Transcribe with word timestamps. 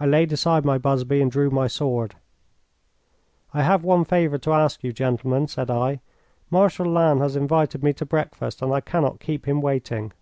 I 0.00 0.06
laid 0.06 0.32
aside 0.32 0.64
my 0.64 0.78
busby 0.78 1.20
and 1.20 1.30
drew 1.30 1.50
my 1.50 1.66
sword. 1.66 2.14
"I 3.52 3.62
have 3.62 3.84
one 3.84 4.06
favour 4.06 4.38
to 4.38 4.54
ask 4.54 4.82
you, 4.82 4.90
gentlemen," 4.90 5.48
said 5.48 5.70
I. 5.70 6.00
"Marshal 6.48 6.86
Lannes 6.86 7.20
has 7.20 7.36
invited 7.36 7.84
me 7.84 7.92
to 7.92 8.06
breakfast 8.06 8.62
and 8.62 8.72
I 8.72 8.80
cannot 8.80 9.20
keep 9.20 9.46
him 9.46 9.60
waiting." 9.60 10.14